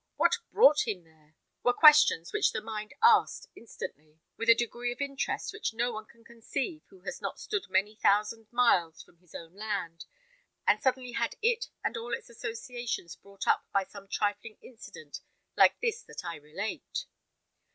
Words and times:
What 0.15 0.39
brought 0.51 0.87
him 0.87 1.03
there? 1.03 1.35
were 1.61 1.73
questions 1.73 2.33
which 2.33 2.53
the 2.53 2.59
mind 2.63 2.95
asked 3.03 3.45
instantly, 3.55 4.19
with 4.35 4.49
a 4.49 4.55
degree 4.55 4.91
of 4.91 4.99
interest 4.99 5.53
which 5.53 5.75
no 5.75 5.91
one 5.91 6.07
can 6.07 6.23
conceive 6.23 6.81
who 6.89 7.01
has 7.01 7.21
not 7.21 7.39
stood 7.39 7.69
many 7.69 7.95
thousand 7.95 8.47
miles 8.51 9.03
from 9.03 9.19
his 9.19 9.35
own 9.35 9.53
land, 9.53 10.05
and 10.65 10.81
suddenly 10.81 11.11
had 11.11 11.35
it 11.43 11.67
and 11.83 11.97
all 11.97 12.15
its 12.15 12.31
associations 12.31 13.15
brought 13.15 13.45
up 13.47 13.67
by 13.71 13.83
some 13.83 14.07
trifling 14.07 14.57
incident 14.63 15.19
like 15.55 15.79
this 15.81 16.01
that 16.01 16.25
I 16.25 16.37
relate. 16.37 17.05